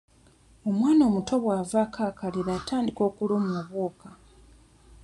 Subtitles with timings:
[0.69, 4.09] Omwana omuto bw'avaako akalira atandika okulumwa obwoka.